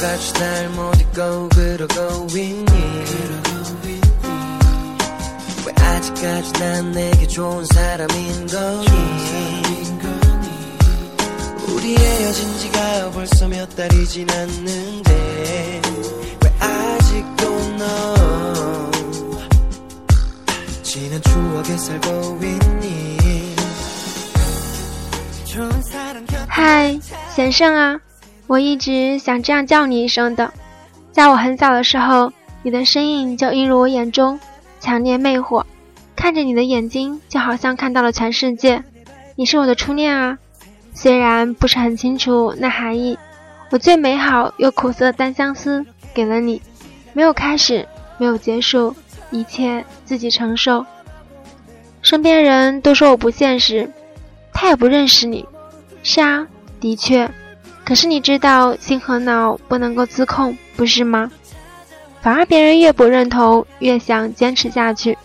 [0.00, 2.66] 똑같이 날못 잊고 그러고 있니
[5.66, 8.86] 왜 아직까지 난 내게 좋은 사람인 거니
[11.68, 15.82] 우리 헤어진 지가 벌써 몇 달이 지났는데
[16.42, 18.90] 왜 아직도 너
[20.82, 23.16] 지난 추억에 살고 있니
[26.48, 26.98] 嗨，
[27.34, 27.98] 贤胜啊！
[28.51, 30.51] 我一直想这样叫你一声的。
[31.13, 34.37] 在我很小的时候，你的身影就映入我眼中，
[34.77, 35.63] 强烈魅惑。
[36.17, 38.83] 看着你的眼睛，就好像看到了全世界。
[39.37, 40.37] 你是我的初恋啊！
[40.93, 43.17] 虽然不是很清楚那含义，
[43.69, 46.61] 我最美好又苦涩的单相思给了你，
[47.13, 48.93] 没有开始，没有结束，
[49.29, 50.85] 一切自己承受。
[52.01, 53.89] 身边人都说我不现实。
[54.51, 55.45] 他也不认识你，
[56.03, 56.45] 是啊，
[56.81, 57.31] 的确。
[57.91, 61.29] 可是你知道，心和脑不能够自控，不是吗？
[62.21, 65.17] 反而别人越不认同，越想坚持下去，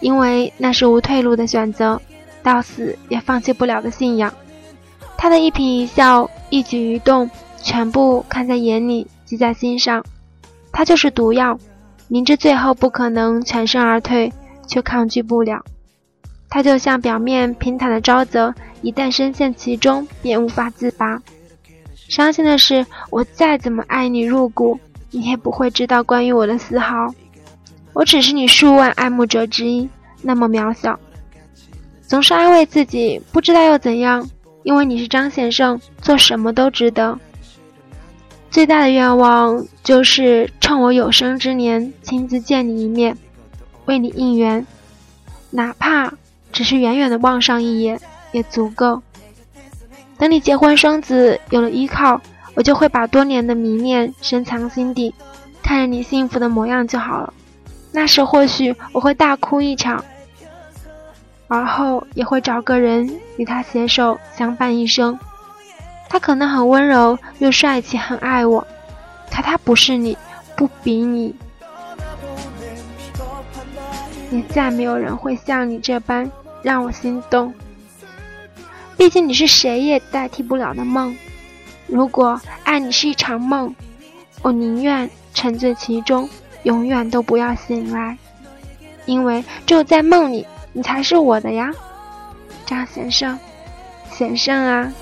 [0.00, 1.98] 因为那是无退路的选择，
[2.42, 4.30] 到死也放弃不了的信仰。
[5.16, 7.30] 他的一颦一笑、一举一动，
[7.62, 10.04] 全部看在眼里，记在心上。
[10.70, 11.58] 他就是毒药，
[12.08, 14.30] 明知最后不可能全身而退，
[14.66, 15.64] 却抗拒不了。
[16.50, 21.18] 他就像表面平坦的沼泽，一旦深陷其中，便无法自拔。
[22.12, 24.78] 伤心的是，我再怎么爱你入骨，
[25.10, 27.08] 你也不会知道关于我的丝毫。
[27.94, 29.88] 我只是你数万爱慕者之一，
[30.20, 31.00] 那么渺小。
[32.06, 34.28] 总是安慰自己，不知道又怎样，
[34.62, 37.18] 因为你是张先生，做什么都值得。
[38.50, 43.16] 最大的愿望就是趁我有生之年亲自见你一面，
[43.86, 44.66] 为你应援，
[45.50, 46.12] 哪怕。
[46.52, 47.98] 只是远远的望上一眼
[48.32, 49.00] 也足够。
[50.22, 52.20] 等你结婚生子，有了依靠，
[52.54, 55.12] 我就会把多年的迷恋深藏心底，
[55.64, 57.34] 看着你幸福的模样就好了。
[57.90, 60.04] 那时或许我会大哭一场，
[61.48, 65.18] 而后也会找个人与他携手相伴一生。
[66.08, 68.64] 他可能很温柔又帅气，很爱我，
[69.28, 70.16] 可他不是你，
[70.54, 71.34] 不比你。
[74.30, 76.30] 也再没有人会像你这般。
[76.62, 77.52] 让我心动。
[79.02, 81.16] 毕竟你是谁也代替不了的梦。
[81.88, 83.74] 如果爱你是一场梦，
[84.42, 86.30] 我宁愿沉醉其中，
[86.62, 88.16] 永远都不要醒来。
[89.04, 91.72] 因为只有在梦里，你才是我的呀，
[92.64, 93.36] 张先生，
[94.12, 94.92] 先生啊。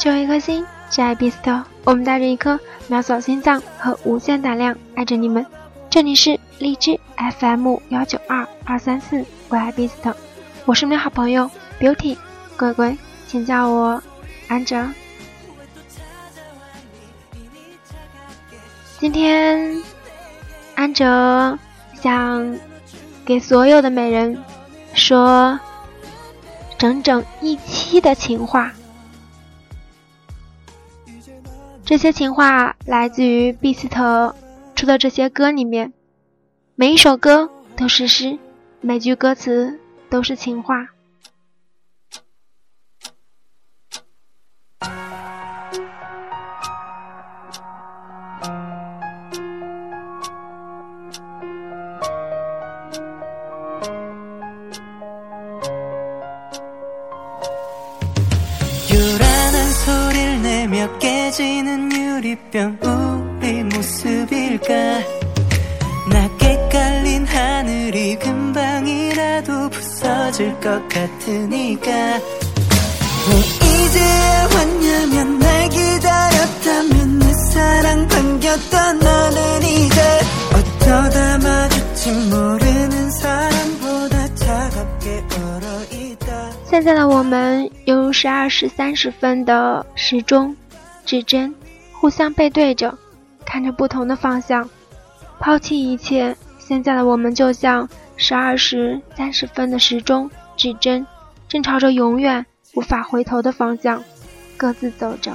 [0.00, 1.62] 就一颗心，只爱 Beast。
[1.84, 5.44] 我们带着一颗秒扫心脏和无限胆量，爱着你们。
[5.90, 6.98] 这里是荔枝
[7.38, 10.14] FM 幺九二二三四，我爱 Beast，
[10.64, 12.16] 我是你的好朋友 Beauty，
[12.56, 12.96] 乖乖，
[13.28, 14.02] 请叫我
[14.48, 14.88] 安哲。
[18.98, 19.82] 今天，
[20.76, 21.58] 安哲
[22.00, 22.58] 想
[23.26, 24.42] 给所有的美人
[24.94, 25.60] 说
[26.78, 28.72] 整整一期的情话。
[31.90, 34.36] 这些情话来自于毕斯特
[34.76, 35.92] 出的这些歌里面，
[36.76, 38.38] 每一首歌都是诗，
[38.80, 40.90] 每句歌词都是情话。
[86.64, 90.56] 现在的我们犹如十二时三十分的时钟。
[91.10, 91.52] 指针
[91.92, 92.96] 互相背对着，
[93.50, 94.70] 看着不同的方向，
[95.40, 96.36] 抛弃一切。
[96.56, 101.04] 现在的我们就像十二时三十分的时钟，指针
[101.48, 104.00] 正朝着永远无法回头的方向
[104.56, 105.32] 各自走着，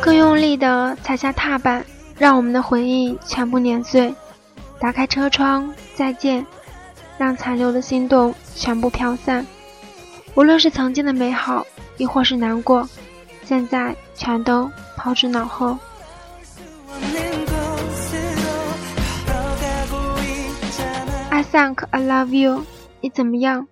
[0.00, 1.84] 更用力地踩下踏板，
[2.16, 4.14] 让我们的回忆全部碾碎。
[4.80, 6.46] 打开车窗，再见。
[7.18, 9.46] 让残留的心动全部飘散。
[10.34, 11.66] 无论是曾经的美好，
[11.96, 12.86] 亦或是难过，
[13.46, 15.78] 现在全都抛之脑后。
[21.30, 22.64] I think I love you，
[23.00, 23.66] 你怎么样？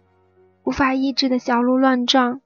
[0.63, 2.41] 无法抑制的小鹿乱撞。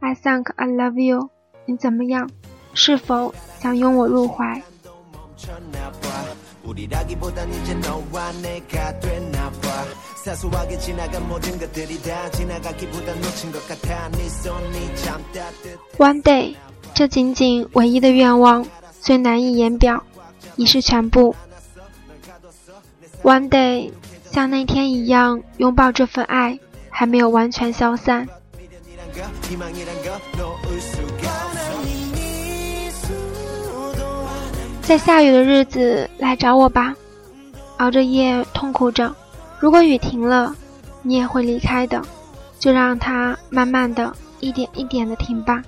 [0.00, 1.30] I think I love you，
[1.66, 2.28] 你怎么样？
[2.74, 4.62] 是否想拥我入怀
[15.98, 16.54] ？One day，
[16.94, 18.64] 这仅仅唯一的愿望，
[19.00, 20.04] 最难以言表，
[20.54, 21.34] 已是全部。
[23.24, 23.90] One day，
[24.30, 26.56] 像那天一样拥抱这份爱，
[26.88, 28.28] 还没有完全消散。
[34.82, 36.94] 在下雨的日子来找我吧，
[37.78, 39.12] 熬着夜痛苦着。
[39.62, 40.56] 如果雨停了，
[41.02, 42.02] 你也会离开的，
[42.58, 45.62] 就让它慢慢的一点一点的停吧。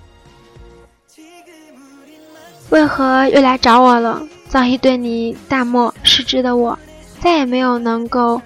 [2.70, 4.20] 为何又来找我了？
[4.48, 6.76] 早已对你淡漠失之的我，
[7.20, 8.42] 再也没有能够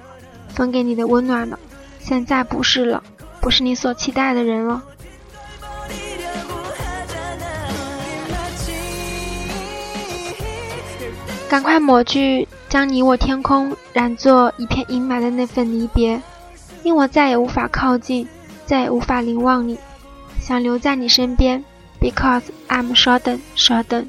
[0.50, 1.58] 分给你的温暖了。
[1.98, 3.02] 现在不是了，
[3.40, 4.84] 不是你所期待的人了。
[11.48, 16.20] 赶快抹去将你我天空染作一片阴霾的那份离别，
[16.82, 18.28] 令我再也无法靠近，
[18.66, 19.78] 再也无法凝望你，
[20.40, 21.64] 想留在你身边
[22.00, 24.08] ，because I'm shorten shorten。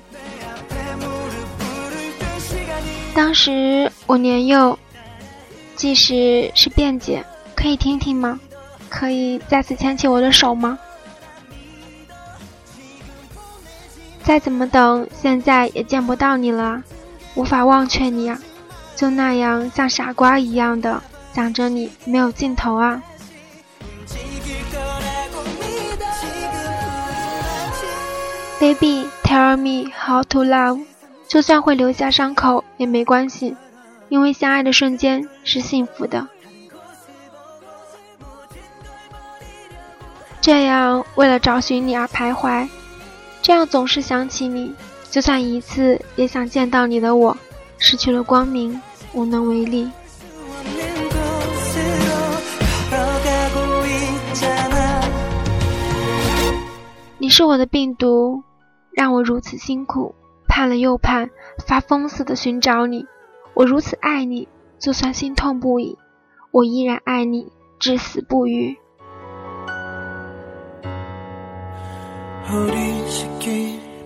[3.15, 4.77] 当时我年幼，
[5.75, 7.25] 即使是辩解，
[7.55, 8.39] 可以听听吗？
[8.89, 10.77] 可以再次牵起我的手吗？
[14.23, 16.83] 再怎么等，现在也见不到你了。
[17.35, 18.39] 无法忘却你啊，
[18.95, 21.01] 就那样像傻瓜一样的
[21.33, 23.01] 想着你，没有尽头啊。
[28.59, 30.83] Baby, tell me how to love。
[31.27, 33.55] 就算会留下伤口也没关系，
[34.09, 36.27] 因为相爱的瞬间是幸福的。
[40.41, 42.67] 这样为了找寻你而徘徊，
[43.41, 44.73] 这样总是想起你。
[45.11, 47.35] 就算一次也想见到你的我，
[47.79, 48.79] 失去了光明，
[49.13, 49.89] 无能为力。
[57.17, 58.43] 你是我的病毒，
[58.91, 60.13] 让我如此辛苦，
[60.47, 61.29] 盼了又盼，
[61.65, 63.05] 发疯似的寻找你。
[63.55, 64.47] 我如此爱你，
[64.77, 65.97] 就算心痛不已，
[66.51, 68.77] 我依然爱你，至死不渝。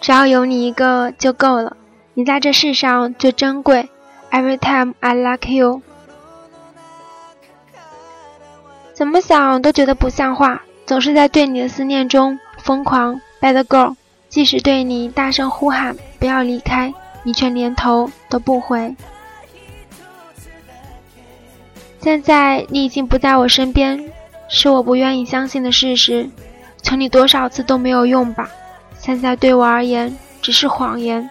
[0.00, 1.76] 只要有你一个就够了，
[2.14, 3.88] 你在这世上最珍贵。
[4.30, 5.82] Every time I like you，
[8.92, 13.20] 怎么想都觉得不像话，总是在对你的思念中疯狂。
[13.40, 13.94] Bad girl，
[14.28, 18.94] 即使对你大声呼喊不要离开，你却连头都不回。
[22.00, 24.12] 现在你已经不在我身边，
[24.48, 26.28] 是我不愿意相信的事实。
[26.82, 28.48] 求你多少次都没有用吧。
[29.06, 31.30] 现在对我而言只是谎言。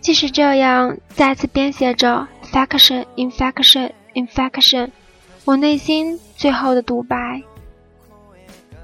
[0.00, 4.90] 即使这样，再次编写着 faction infection infection，
[5.44, 7.40] 我内心最后的独白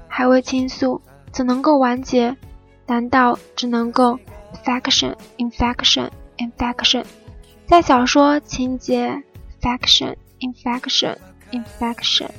[0.07, 1.01] 还未倾诉，
[1.33, 2.33] 怎能够完结？
[2.85, 4.17] 难道只能够
[4.63, 7.03] faction infection infection，
[7.67, 9.21] 在小说情节
[9.61, 10.15] fiction。
[10.41, 11.17] Infection,
[11.51, 12.29] infection。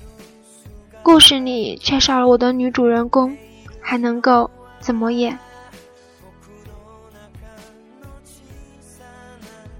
[1.04, 3.36] 故事里缺少了我的女主人公，
[3.80, 5.38] 还能够怎么演？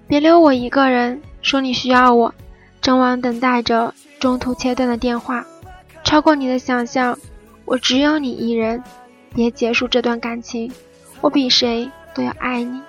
[0.07, 2.33] 别留我一个人，说你需要我，
[2.81, 5.45] 正往等待着中途切断的电话。
[6.05, 7.19] 超过你的想象，
[7.65, 8.83] 我只有你一人。
[9.35, 10.71] 别结束这段感情，
[11.21, 12.81] 我比谁都要爱你。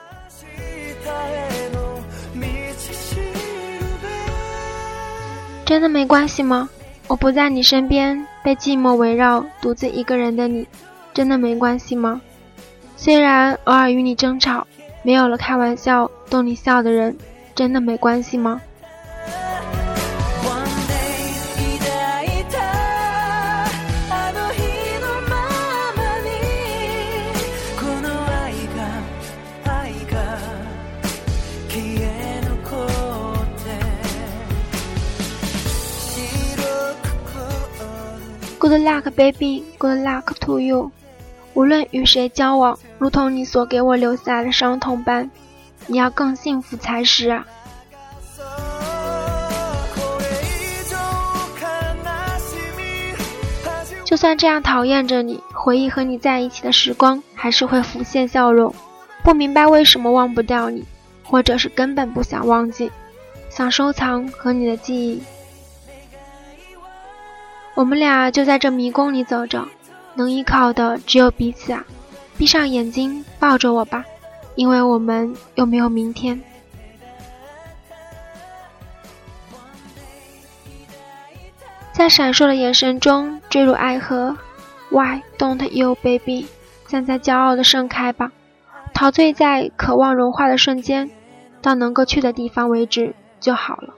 [5.66, 6.70] 真的没关系吗？
[7.08, 10.68] 我不在你身边，被寂寞围绕，独自一个人的你，
[11.14, 12.22] 真的没关系吗？
[12.96, 14.68] 虽然偶尔与你争吵，
[15.04, 17.18] 没有了开玩笑逗你笑的人，
[17.56, 18.62] 真的没关系吗
[38.64, 39.66] ？Good luck, baby.
[39.78, 40.92] Good luck to you.
[41.54, 45.30] 无论与谁交往，如同你所给我留下的伤痛般，
[45.86, 47.46] 你要更幸福才是啊！
[54.06, 58.74] 就算这样讨厌着你，回忆和你在一起的时光，还是会浮现笑容。
[59.24, 60.86] 不明白为什么忘不掉你，
[61.22, 62.90] 或者是根本不想忘记，
[63.50, 65.22] 想收藏和你的记忆。
[67.84, 69.68] 我们俩就在这迷宫里走着，
[70.14, 71.86] 能依靠的只有彼此啊！
[72.38, 74.06] 闭上眼睛，抱着我吧，
[74.56, 76.42] 因为我们又没有明天。
[81.92, 84.38] 在闪烁的眼神中坠入爱河
[84.90, 86.48] ，Why don't you, baby？
[86.88, 88.32] 站在骄傲的盛开吧，
[88.94, 91.12] 陶醉在渴望融化的瞬间，
[91.62, 93.94] 到能够去的地方为止就好了。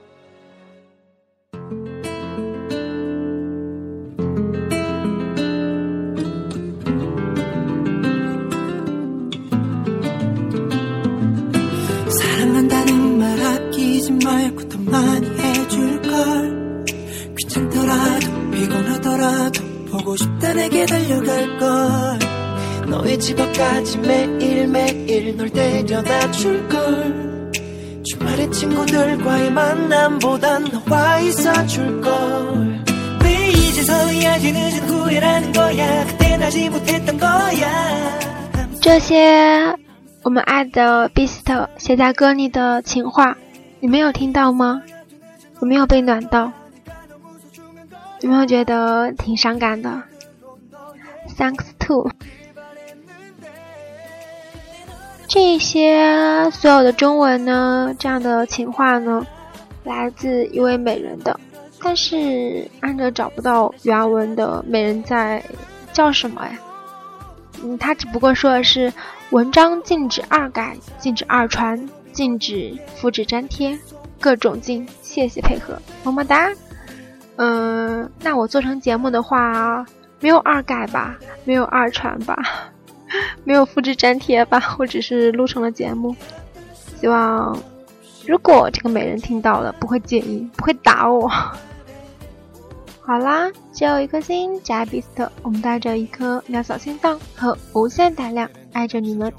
[38.82, 39.74] 这些
[40.22, 43.38] 我们爱的 Beast 写在歌里的情话，
[43.80, 44.82] 你没有听到吗？
[45.62, 46.52] 有没有被暖到？
[48.20, 50.02] 有没有觉得挺伤感的
[51.38, 52.10] ？Thanks to
[55.28, 59.26] 这些所有的中文呢，这样的情话呢，
[59.84, 61.38] 来自一位美人的，
[61.82, 65.42] 但是按着找不到原文的美人在
[65.92, 66.58] 叫什么呀？
[67.62, 68.92] 嗯，他只不过说的是
[69.30, 73.76] 文章禁止二改，禁止二传，禁止复制粘贴，
[74.20, 76.50] 各种禁，谢谢配合，么么哒。
[77.36, 79.84] 嗯，那我做成节目的话，
[80.20, 82.36] 没有二改吧，没有二传吧，
[83.44, 86.14] 没有复制粘贴吧，我只是录成了节目。
[87.00, 87.56] 希望
[88.26, 91.28] 如果这个美人听到了，不会介意，不会打我。
[93.00, 99.32] 好啦，只有一颗心，加比斯特，我们带着一颗渺小心脏和无限胆量，爱着你们。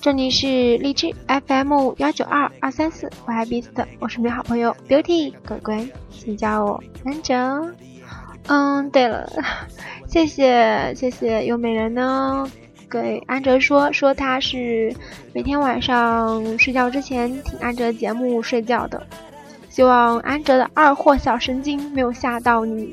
[0.00, 3.68] 这里是荔枝 FM 幺九二二三四，我爱 Beast，
[3.98, 7.72] 我是你的好朋友 Beauty，乖乖，请叫我安哲。
[8.46, 9.30] 嗯，对了，
[10.10, 12.44] 谢谢谢谢有美人呢，
[12.90, 14.92] 给安哲说说他是
[15.32, 19.00] 每天晚上睡觉之前听安哲节目睡觉的，
[19.68, 22.92] 希望安哲的二货小神经没有吓到你，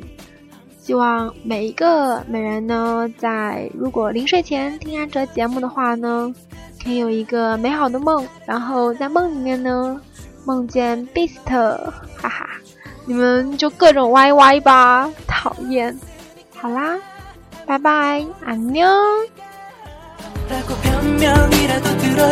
[0.79, 6.33] 希望每一个美人呢，在如果临睡前听安哲节目的话呢。
[6.83, 9.99] 可以有一个美好的梦，然后在梦里面呢，
[10.45, 12.47] 梦见 Beast，哈哈，
[13.05, 15.93] 你们就各种歪歪吧，讨厌。
[16.58, 16.98] 好啦，
[17.66, 18.86] 拜拜，安妞。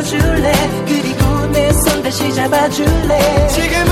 [0.02, 0.52] 줄래
[0.87, 3.90] 그리고 내 손 다시 잡아줄래 지금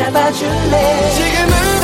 [0.00, 1.10] 잡아줄래?
[1.10, 1.79] 지금은